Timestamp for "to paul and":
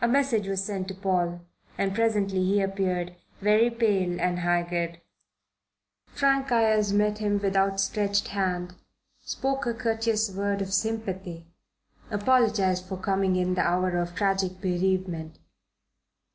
0.88-1.94